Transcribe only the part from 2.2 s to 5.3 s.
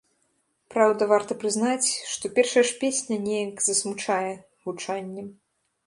першая ж песня неяк засмучае гучаннем.